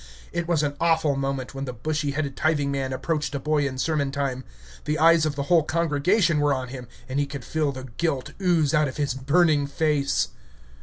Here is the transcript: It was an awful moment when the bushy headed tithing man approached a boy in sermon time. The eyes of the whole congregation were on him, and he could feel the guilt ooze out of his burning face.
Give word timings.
It 0.31 0.47
was 0.47 0.63
an 0.63 0.75
awful 0.81 1.15
moment 1.15 1.53
when 1.53 1.65
the 1.65 1.73
bushy 1.73 2.09
headed 2.09 2.35
tithing 2.35 2.71
man 2.71 2.91
approached 2.91 3.35
a 3.35 3.39
boy 3.39 3.67
in 3.67 3.77
sermon 3.77 4.09
time. 4.11 4.43
The 4.85 4.97
eyes 4.97 5.27
of 5.27 5.35
the 5.35 5.43
whole 5.43 5.61
congregation 5.61 6.39
were 6.39 6.55
on 6.55 6.69
him, 6.69 6.87
and 7.07 7.19
he 7.19 7.27
could 7.27 7.45
feel 7.45 7.71
the 7.71 7.83
guilt 7.83 8.31
ooze 8.41 8.73
out 8.73 8.87
of 8.87 8.97
his 8.97 9.13
burning 9.13 9.67
face. 9.67 10.29